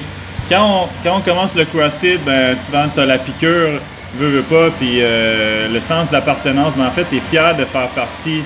quand, 0.49 0.89
on, 1.05 1.21
commence 1.21 1.55
le 1.55 1.65
CrossFit, 1.65 2.17
ben, 2.25 2.55
souvent 2.55 2.85
tu 2.93 2.99
as 2.99 3.05
la 3.05 3.17
piqûre, 3.17 3.79
veux, 4.17 4.29
veux 4.29 4.41
pas, 4.41 4.69
puis 4.71 4.99
euh, 5.01 5.71
le 5.71 5.81
sens 5.81 6.09
d'appartenance. 6.09 6.73
Mais 6.77 6.85
en 6.85 6.91
fait, 6.91 7.05
tu 7.09 7.17
es 7.17 7.19
fier 7.19 7.55
de 7.55 7.65
faire 7.65 7.89
partie 7.89 8.41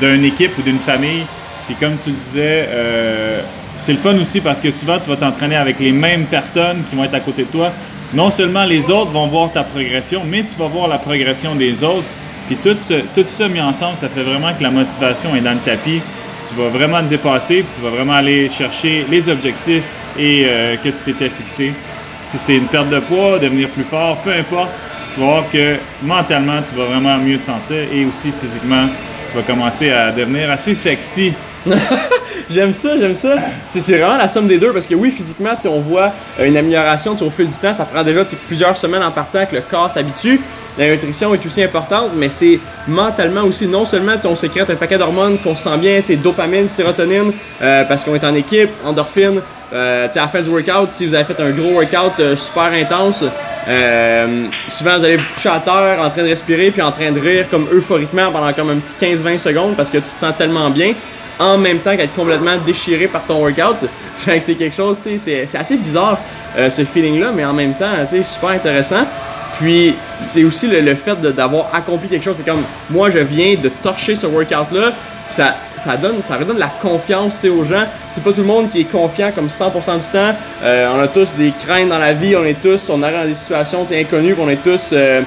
d'une 0.00 0.24
équipe 0.24 0.56
ou 0.58 0.62
d'une 0.62 0.78
famille. 0.78 1.24
Puis 1.66 1.74
comme 1.74 1.96
tu 1.96 2.10
le 2.10 2.16
disais, 2.16 2.68
euh, 2.68 3.40
c'est 3.76 3.92
le 3.92 3.98
fun 3.98 4.16
aussi 4.18 4.40
parce 4.40 4.60
que 4.60 4.70
souvent 4.70 4.98
tu 4.98 5.08
vas 5.08 5.16
t'entraîner 5.16 5.56
avec 5.56 5.80
les 5.80 5.92
mêmes 5.92 6.26
personnes 6.26 6.82
qui 6.88 6.94
vont 6.94 7.04
être 7.04 7.14
à 7.14 7.20
côté 7.20 7.42
de 7.42 7.48
toi. 7.48 7.72
Non 8.14 8.30
seulement 8.30 8.64
les 8.64 8.90
autres 8.90 9.10
vont 9.10 9.26
voir 9.26 9.50
ta 9.52 9.62
progression, 9.64 10.22
mais 10.26 10.42
tu 10.44 10.56
vas 10.56 10.66
voir 10.68 10.88
la 10.88 10.98
progression 10.98 11.54
des 11.54 11.82
autres. 11.84 12.06
Puis 12.46 12.56
tout, 12.56 12.76
ce- 12.78 13.02
tout 13.14 13.24
ça 13.26 13.48
mis 13.48 13.60
ensemble, 13.60 13.96
ça 13.96 14.08
fait 14.08 14.22
vraiment 14.22 14.52
que 14.56 14.62
la 14.62 14.70
motivation 14.70 15.34
est 15.34 15.40
dans 15.40 15.52
le 15.52 15.58
tapis. 15.58 16.00
Tu 16.48 16.54
vas 16.54 16.68
vraiment 16.68 16.98
te 17.00 17.06
dépasser, 17.08 17.56
puis 17.62 17.66
tu 17.74 17.80
vas 17.80 17.90
vraiment 17.90 18.12
aller 18.14 18.48
chercher 18.48 19.04
les 19.10 19.28
objectifs 19.28 19.82
et 20.16 20.44
euh, 20.46 20.76
que 20.76 20.90
tu 20.90 20.98
t'étais 21.04 21.28
fixé. 21.28 21.72
Si 22.20 22.38
c'est 22.38 22.56
une 22.56 22.66
perte 22.68 22.88
de 22.88 23.00
poids, 23.00 23.38
devenir 23.40 23.68
plus 23.70 23.82
fort, 23.84 24.16
peu 24.18 24.32
importe, 24.32 24.70
tu 25.12 25.18
vas 25.20 25.26
voir 25.26 25.44
que 25.52 25.76
mentalement, 26.02 26.60
tu 26.68 26.76
vas 26.76 26.84
vraiment 26.84 27.18
mieux 27.18 27.38
te 27.38 27.44
sentir 27.44 27.78
et 27.92 28.04
aussi 28.04 28.32
physiquement, 28.40 28.86
tu 29.28 29.36
vas 29.36 29.42
commencer 29.42 29.90
à 29.90 30.12
devenir 30.12 30.50
assez 30.50 30.74
sexy. 30.74 31.32
J'aime 32.48 32.72
ça, 32.72 32.96
j'aime 32.96 33.16
ça. 33.16 33.34
C'est 33.66 33.80
vraiment 33.98 34.16
la 34.16 34.28
somme 34.28 34.46
des 34.46 34.58
deux 34.58 34.72
parce 34.72 34.86
que 34.86 34.94
oui, 34.94 35.10
physiquement, 35.10 35.54
on 35.64 35.80
voit 35.80 36.12
euh, 36.38 36.46
une 36.46 36.56
amélioration 36.56 37.16
au 37.20 37.30
fil 37.30 37.48
du 37.48 37.56
temps. 37.56 37.72
Ça 37.72 37.84
prend 37.84 38.04
déjà 38.04 38.24
plusieurs 38.46 38.76
semaines 38.76 39.02
en 39.02 39.10
partant 39.10 39.44
que 39.46 39.56
le 39.56 39.62
corps 39.62 39.90
s'habitue. 39.90 40.40
La 40.78 40.90
nutrition 40.90 41.34
est 41.34 41.44
aussi 41.44 41.62
importante, 41.62 42.10
mais 42.14 42.28
c'est 42.28 42.60
mentalement 42.86 43.42
aussi. 43.42 43.66
Non 43.66 43.84
seulement 43.84 44.14
on 44.24 44.36
sécrète 44.36 44.70
un 44.70 44.76
paquet 44.76 44.96
d'hormones 44.96 45.38
qu'on 45.38 45.56
se 45.56 45.64
sent 45.64 45.78
bien, 45.78 46.00
dopamine, 46.22 46.68
sérotonine, 46.68 47.32
euh, 47.62 47.82
parce 47.84 48.04
qu'on 48.04 48.14
est 48.14 48.24
en 48.24 48.34
équipe, 48.34 48.70
endorphine. 48.84 49.40
Euh, 49.72 50.06
à 50.06 50.14
la 50.14 50.28
fin 50.28 50.40
du 50.40 50.48
workout, 50.48 50.90
si 50.90 51.06
vous 51.06 51.14
avez 51.16 51.24
fait 51.24 51.40
un 51.40 51.50
gros 51.50 51.72
workout 51.72 52.36
super 52.36 52.70
intense, 52.72 53.24
souvent 54.68 54.98
vous 54.98 55.04
allez 55.04 55.16
vous 55.16 55.34
coucher 55.34 55.48
à 55.48 55.58
terre 55.58 55.98
en 56.00 56.08
train 56.10 56.22
de 56.22 56.28
respirer 56.28 56.70
puis 56.70 56.82
en 56.82 56.92
train 56.92 57.10
de 57.10 57.18
rire 57.18 57.46
comme 57.50 57.66
euphoriquement 57.72 58.30
pendant 58.30 58.52
comme 58.52 58.70
un 58.70 58.76
petit 58.76 58.94
15-20 58.94 59.38
secondes 59.38 59.76
parce 59.76 59.90
que 59.90 59.96
tu 59.96 60.04
te 60.04 60.08
sens 60.08 60.34
tellement 60.38 60.70
bien 60.70 60.94
en 61.38 61.58
même 61.58 61.78
temps 61.78 61.96
qu'être 61.96 62.14
complètement 62.14 62.56
déchiré 62.58 63.06
par 63.06 63.24
ton 63.24 63.40
workout. 63.40 63.88
Fait 64.16 64.38
que 64.38 64.44
c'est 64.44 64.54
quelque 64.54 64.74
chose, 64.74 64.98
c'est- 65.00 65.54
assez 65.56 65.76
bizarre 65.76 66.18
euh, 66.56 66.70
ce 66.70 66.84
feeling-là, 66.84 67.32
mais 67.34 67.44
en 67.44 67.52
même 67.52 67.74
temps, 67.74 67.92
tu 68.08 68.16
sais, 68.16 68.22
super 68.22 68.50
intéressant. 68.50 69.06
Puis 69.58 69.94
c'est 70.20 70.44
aussi 70.44 70.66
le, 70.68 70.94
fait 70.94 71.18
d'avoir 71.20 71.74
accompli 71.74 72.08
quelque 72.08 72.24
chose. 72.24 72.36
C'est 72.36 72.46
comme 72.46 72.64
moi, 72.90 73.10
je 73.10 73.18
viens 73.18 73.54
de 73.56 73.68
torcher 73.68 74.14
ce 74.14 74.26
workout-là. 74.26 74.92
Ça, 75.30 75.96
donne, 76.00 76.22
ça 76.22 76.36
redonne 76.36 76.58
la 76.58 76.68
confiance 76.68 77.44
aux 77.44 77.64
gens. 77.64 77.84
C'est 78.08 78.22
pas 78.22 78.32
tout 78.32 78.42
le 78.42 78.46
monde 78.46 78.68
qui 78.68 78.82
est 78.82 78.90
confiant 78.90 79.32
comme 79.34 79.48
100% 79.48 80.00
du 80.00 80.08
temps. 80.08 80.34
Euh, 80.62 80.92
on 80.94 81.00
a 81.00 81.08
tous 81.08 81.34
des 81.36 81.52
craintes 81.58 81.88
dans 81.88 81.98
la 81.98 82.12
vie. 82.12 82.36
On 82.36 82.44
est 82.44 82.60
tous, 82.60 82.90
on 82.90 83.02
arrive 83.02 83.18
dans 83.18 83.26
des 83.26 83.34
situations 83.34 83.84
inconnues. 83.90 84.36
On 84.38 84.48
est 84.48 84.62
tous 84.62 84.90
euh, 84.92 85.22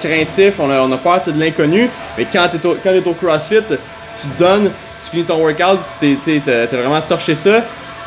craintifs. 0.00 0.58
On 0.60 0.70
a, 0.70 0.96
peur 0.96 1.20
de 1.26 1.38
l'inconnu. 1.38 1.90
Mais 2.16 2.26
quand 2.32 2.48
tu 2.48 2.56
es, 2.88 3.06
au 3.06 3.12
CrossFit, 3.12 3.76
tu 4.16 4.28
te 4.28 4.38
donnes, 4.38 4.70
tu 5.02 5.10
finis 5.10 5.24
ton 5.24 5.38
workout, 5.38 5.80
tu 6.00 6.40
t'as 6.40 6.66
vraiment 6.66 7.00
torché 7.00 7.34
ça. 7.34 7.62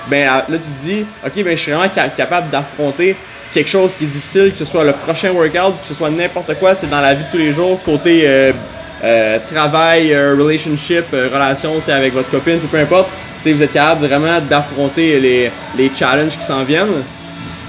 Ben 0.08 0.26
là, 0.26 0.44
tu 0.58 0.58
te 0.58 0.80
dis, 0.80 1.06
ok, 1.26 1.44
ben 1.44 1.56
je 1.58 1.62
suis 1.62 1.72
vraiment 1.72 1.92
ca- 1.94 2.08
capable 2.10 2.50
d'affronter 2.50 3.16
quelque 3.54 3.70
chose 3.70 3.96
qui 3.96 4.06
est 4.06 4.08
difficile, 4.08 4.52
que 4.52 4.58
ce 4.58 4.66
soit 4.66 4.84
le 4.86 4.94
prochain 4.94 5.32
workout, 5.32 5.82
que 5.82 5.86
ce 5.86 5.94
soit 5.94 6.10
n'importe 6.10 6.54
quoi, 6.60 6.76
c'est 6.76 6.90
dans 6.90 7.02
la 7.02 7.14
vie 7.14 7.26
de 7.26 7.30
tous 7.32 7.38
les 7.38 7.52
jours, 7.52 7.80
côté 7.84 8.24
euh, 8.26 8.54
euh, 9.04 9.38
travail, 9.46 10.14
euh, 10.14 10.36
relationship, 10.40 11.06
relation, 11.12 11.74
avec 11.90 12.14
votre 12.14 12.30
copine, 12.30 12.58
c'est 12.60 12.70
peu 12.70 12.78
importe. 12.80 13.10
Vous 13.44 13.64
êtes 13.64 13.72
capable 13.72 14.08
vraiment 14.08 14.42
d'affronter 14.42 15.20
les, 15.20 15.52
les 15.78 15.92
challenges 15.94 16.38
qui 16.38 16.44
s'en 16.46 16.64
viennent. 16.64 17.04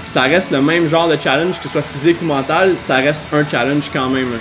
Ça 0.05 0.23
reste 0.23 0.51
le 0.51 0.61
même 0.61 0.87
genre 0.89 1.07
de 1.07 1.15
challenge, 1.21 1.57
que 1.57 1.63
ce 1.63 1.69
soit 1.69 1.83
physique 1.83 2.17
ou 2.21 2.25
mental, 2.25 2.73
ça 2.75 2.95
reste 2.95 3.23
un 3.31 3.47
challenge 3.47 3.89
quand 3.93 4.09
même. 4.09 4.39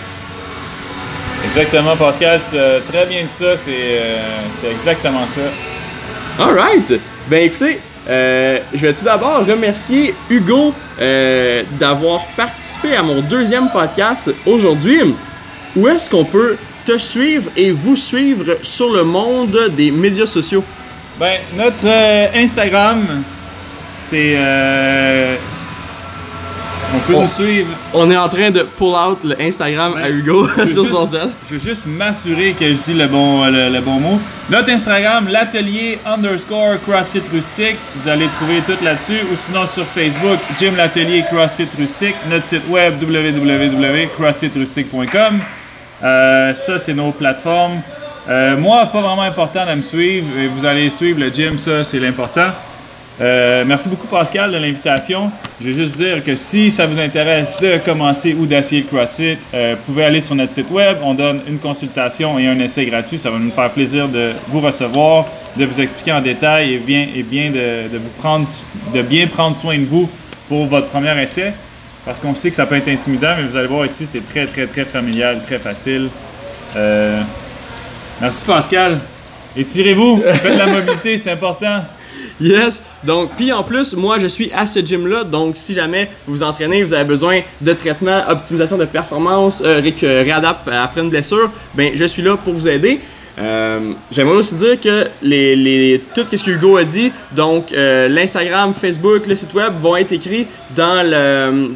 Exactement, 1.45 1.97
Pascal, 1.97 2.40
tu 2.50 2.59
as 2.59 2.80
très 2.80 3.07
bien 3.07 3.23
dit 3.23 3.33
ça, 3.33 3.57
c'est 3.57 3.73
euh, 3.73 4.18
c'est 4.52 4.71
exactement 4.71 5.26
ça. 5.26 5.40
Alright! 6.38 7.00
Ben 7.28 7.45
écoutez, 7.45 7.80
euh, 8.09 8.61
je 8.73 8.87
vais 8.87 8.92
tout 8.92 9.04
d'abord 9.04 9.45
remercier 9.45 10.14
Hugo 10.30 10.73
euh, 11.00 11.62
d'avoir 11.78 12.25
participé 12.37 12.97
à 12.97 13.02
mon 13.02 13.21
deuxième 13.21 13.68
podcast 13.71 14.33
aujourd'hui. 14.47 15.14
Où 15.76 15.88
est-ce 15.88 16.09
qu'on 16.09 16.25
peut 16.25 16.57
te 16.85 16.97
suivre 16.97 17.50
et 17.57 17.71
vous 17.71 17.97
suivre 17.97 18.57
sur 18.62 18.92
le 18.92 19.04
monde 19.04 19.71
des 19.76 19.90
médias 19.90 20.26
sociaux? 20.26 20.64
Ben, 21.21 21.38
notre 21.54 21.87
euh, 21.87 22.28
Instagram, 22.35 23.25
c'est. 23.97 24.37
Euh, 26.92 26.97
on 26.97 26.99
peut 27.00 27.12
nous 27.14 27.28
suivre. 27.28 27.68
On 27.95 28.11
est 28.11 28.16
en 28.16 28.28
train 28.28 28.50
de 28.50 28.62
pull 28.62 28.88
out 28.95 29.23
le 29.25 29.40
Instagram 29.40 29.95
à 30.02 30.09
Hugo 30.09 30.49
sur 30.66 30.85
juste- 30.85 30.95
son 30.95 31.07
sel. 31.07 31.28
Je 31.49 31.54
veux 31.57 31.61
juste 31.61 31.87
m'assurer 31.87 32.54
que 32.59 32.66
je 32.66 32.73
dis 32.83 32.95
le 32.95 33.07
bon, 33.07 33.45
le, 33.47 33.68
le 33.71 33.80
bon 33.80 34.00
mot. 34.00 34.18
Notre 34.50 34.71
Instagram, 34.71 35.28
l'atelier 35.30 35.99
underscore 36.07 36.76
CrossFit 36.87 37.23
Rustique. 37.33 37.76
Vous 37.97 38.09
allez 38.09 38.26
trouver 38.28 38.61
tout 38.66 38.83
là-dessus. 38.83 39.21
Ou 39.30 39.37
sinon 39.37 39.66
sur 39.66 39.85
Facebook, 39.85 40.38
Jim 40.59 40.73
l'atelier 40.76 41.25
CrossFit 41.30 41.68
Rustique. 41.78 42.14
Notre 42.30 42.47
site 42.47 42.62
web 42.68 42.95
www.crossfitrustique.com. 43.02 45.40
Euh, 46.04 46.54
ça, 46.54 46.78
c'est 46.78 46.95
nos 46.95 47.11
plateformes. 47.12 47.80
Euh, 48.28 48.57
moi, 48.57 48.87
pas 48.87 49.00
vraiment 49.00 49.23
important 49.23 49.66
de 49.66 49.75
me 49.75 49.83
suivre. 49.83 50.26
Vous 50.54 50.64
allez 50.66 50.90
suivre 50.90 51.18
le 51.21 51.28
gym, 51.30 51.57
ça, 51.59 51.83
c'est 51.83 51.99
l'important. 51.99 52.50
Euh, 53.20 53.64
merci 53.66 53.88
beaucoup 53.88 54.06
Pascal 54.06 54.52
de 54.52 54.58
l'invitation. 54.58 55.32
Je 55.60 55.66
veux 55.66 55.72
juste 55.72 55.96
dire 55.96 56.22
que 56.22 56.37
si 56.37 56.70
ça 56.70 56.87
vous 56.87 57.00
intéresse 57.00 57.56
de 57.56 57.78
commencer 57.78 58.32
ou 58.32 58.46
d'essayer 58.46 58.82
le 58.82 58.87
CrossFit, 58.87 59.38
euh, 59.52 59.75
vous 59.75 59.92
pouvez 59.92 60.04
aller 60.04 60.20
sur 60.20 60.37
notre 60.37 60.52
site 60.52 60.70
web. 60.70 60.98
On 61.02 61.14
donne 61.14 61.40
une 61.48 61.58
consultation 61.58 62.38
et 62.38 62.46
un 62.46 62.58
essai 62.60 62.87
gratuit. 62.87 63.18
Ça 63.18 63.30
va 63.30 63.38
nous 63.38 63.50
faire 63.50 63.70
plaisir 63.70 64.08
de 64.08 64.34
vous 64.46 64.60
recevoir, 64.60 65.26
de 65.56 65.64
vous 65.64 65.80
expliquer 65.80 66.12
en 66.12 66.20
détail 66.20 66.75
et 66.75 66.78
bien, 66.78 67.50
de 67.50 67.98
vous 67.98 68.10
prendre, 68.18 68.46
de 68.94 69.02
bien 69.02 69.26
prendre 69.26 69.56
soin 69.56 69.76
de 69.76 69.87
vous 69.87 70.08
pour 70.48 70.66
votre 70.66 70.87
premier 70.87 71.20
essai. 71.20 71.54
Parce 72.04 72.20
qu'on 72.20 72.34
sait 72.34 72.50
que 72.50 72.56
ça 72.56 72.66
peut 72.66 72.76
être 72.76 72.88
intimidant, 72.88 73.34
mais 73.37 73.42
vous 73.42 73.56
allez 73.56 73.66
voir 73.66 73.84
ici, 73.84 74.06
c'est 74.06 74.25
très, 74.25 74.46
très, 74.46 74.66
très 74.66 74.84
familial, 74.84 75.42
très 75.42 75.58
facile. 75.58 76.08
Euh, 76.76 77.20
merci 78.20 78.44
Pascal. 78.44 79.00
Étirez-vous, 79.56 80.22
faites 80.22 80.54
de 80.54 80.58
la 80.58 80.66
mobilité, 80.66 81.18
c'est 81.18 81.32
important. 81.32 81.82
Yes. 82.40 82.83
Donc, 83.04 83.30
puis 83.37 83.52
en 83.52 83.62
plus, 83.62 83.95
moi, 83.95 84.18
je 84.18 84.26
suis 84.26 84.50
à 84.54 84.66
ce 84.66 84.80
gym-là. 84.80 85.25
Donc, 85.25 85.57
si 85.57 85.75
jamais 85.75 86.11
vous 86.26 86.35
vous 86.35 86.42
entraînez, 86.42 86.83
vous 86.83 86.95
avez 86.95 87.04
besoin 87.04 87.40
de 87.61 87.73
traitement, 87.73 88.23
optimisation 88.28 88.78
de 88.78 88.85
performance, 88.85 89.62
euh, 89.64 89.83
après 90.71 91.00
une 91.00 91.11
blessure, 91.11 91.50
ben, 91.75 91.92
je 91.95 92.04
suis 92.04 92.23
là 92.23 92.37
pour 92.37 92.54
vous 92.54 92.68
aider. 92.68 93.00
Euh, 93.38 93.92
J'aimerais 94.11 94.37
aussi 94.37 94.57
dire 94.57 94.80
que 94.80 95.07
les, 95.23 96.02
tout 96.14 96.23
ce 96.30 96.42
que 96.45 96.50
Hugo 96.50 96.76
a 96.76 96.85
dit, 96.85 97.12
donc 97.33 97.73
euh, 97.73 98.09
l'Instagram, 98.09 98.75
Facebook, 98.75 99.26
le 99.26 99.35
site 99.35 99.54
web 99.54 99.75
vont 99.78 99.97
être 99.97 100.12
écrits 100.12 100.47
dans, 100.75 101.09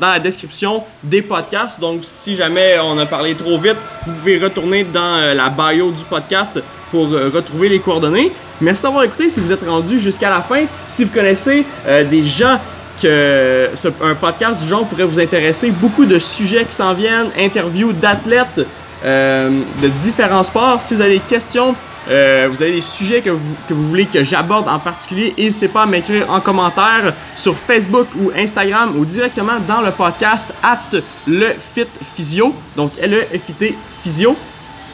la 0.00 0.18
description 0.18 0.82
des 1.04 1.22
podcasts. 1.22 1.80
Donc 1.80 2.00
si 2.02 2.34
jamais 2.34 2.78
on 2.82 2.98
a 2.98 3.06
parlé 3.06 3.34
trop 3.34 3.58
vite, 3.58 3.76
vous 4.06 4.12
pouvez 4.12 4.38
retourner 4.38 4.84
dans 4.84 5.18
euh, 5.18 5.34
la 5.34 5.50
bio 5.50 5.92
du 5.92 6.04
podcast 6.04 6.62
pour 6.90 7.08
retrouver 7.08 7.68
les 7.70 7.78
coordonnées. 7.78 8.32
Merci 8.62 8.84
d'avoir 8.84 9.02
écouté 9.02 9.28
si 9.28 9.40
vous 9.40 9.52
êtes 9.52 9.64
rendu 9.64 9.98
jusqu'à 9.98 10.30
la 10.30 10.40
fin. 10.40 10.66
Si 10.86 11.04
vous 11.04 11.10
connaissez 11.10 11.66
euh, 11.86 12.04
des 12.04 12.22
gens 12.22 12.60
que 13.02 13.68
un 14.02 14.14
podcast 14.14 14.62
du 14.62 14.68
genre 14.68 14.86
pourrait 14.86 15.04
vous 15.04 15.18
intéresser. 15.18 15.72
Beaucoup 15.72 16.06
de 16.06 16.18
sujets 16.20 16.64
qui 16.64 16.74
s'en 16.74 16.94
viennent, 16.94 17.30
interviews 17.36 17.92
d'athlètes 17.92 18.64
euh, 19.04 19.62
de 19.82 19.88
différents 19.88 20.44
sports. 20.44 20.80
Si 20.80 20.94
vous 20.94 21.00
avez 21.00 21.14
des 21.14 21.20
questions, 21.20 21.74
euh, 22.08 22.46
vous 22.48 22.62
avez 22.62 22.72
des 22.72 22.80
sujets 22.80 23.20
que 23.20 23.30
vous, 23.30 23.56
que 23.68 23.74
vous 23.74 23.88
voulez 23.88 24.06
que 24.06 24.22
j'aborde 24.22 24.68
en 24.68 24.78
particulier, 24.78 25.34
n'hésitez 25.36 25.66
pas 25.66 25.82
à 25.82 25.86
m'écrire 25.86 26.30
en 26.30 26.40
commentaire 26.40 27.12
sur 27.34 27.56
Facebook 27.56 28.06
ou 28.20 28.30
Instagram 28.36 28.96
ou 28.96 29.04
directement 29.04 29.58
dans 29.66 29.80
le 29.80 29.90
podcast 29.90 30.52
at 30.62 31.00
le 31.26 31.48
fit 31.58 31.88
physio. 32.14 32.54
Donc 32.76 32.92
L-E-F-I-T 33.00 33.76
physio. 34.04 34.36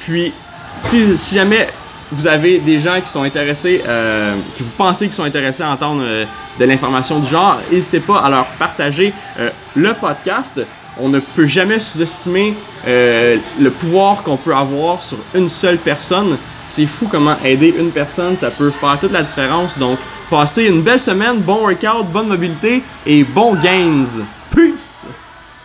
Puis 0.01 0.33
si 0.81 1.35
jamais 1.35 1.69
vous 2.11 2.27
avez 2.27 2.59
des 2.59 2.79
gens 2.79 3.01
qui 3.01 3.11
sont 3.11 3.23
intéressés, 3.23 3.83
euh, 3.87 4.37
que 4.57 4.63
vous 4.63 4.73
pensez 4.77 5.07
qu'ils 5.07 5.15
sont 5.15 5.25
intéressés 5.25 5.63
à 5.63 5.71
entendre 5.71 6.03
euh, 6.03 6.25
de 6.59 6.65
l'information 6.65 7.21
du 7.21 7.29
genre, 7.29 7.59
n'hésitez 7.71 8.01
pas 8.01 8.19
à 8.19 8.31
leur 8.31 8.47
partager 8.59 9.13
euh, 9.39 9.51
le 9.75 9.95
podcast. 9.95 10.61
On 11.01 11.09
ne 11.09 11.21
peut 11.21 11.47
jamais 11.47 11.79
sous-estimer 11.79 12.55
euh, 12.87 13.37
le 13.61 13.71
pouvoir 13.71 14.23
qu'on 14.23 14.37
peut 14.37 14.55
avoir 14.55 15.01
sur 15.03 15.19
une 15.35 15.49
seule 15.49 15.79
personne. 15.79 16.37
C'est 16.67 16.87
fou 16.87 17.07
comment 17.09 17.37
aider 17.45 17.75
une 17.79 17.91
personne, 17.91 18.35
ça 18.37 18.51
peut 18.51 18.71
faire 18.71 18.99
toute 18.99 19.13
la 19.13 19.23
différence. 19.23 19.79
Donc, 19.79 19.99
passez 20.29 20.67
une 20.67 20.83
belle 20.83 20.99
semaine, 20.99 21.39
bon 21.39 21.61
workout, 21.63 22.07
bonne 22.13 22.29
mobilité 22.29 22.83
et 23.07 23.23
bon 23.23 23.55
gains. 23.55 24.23
Peace! 24.51 25.07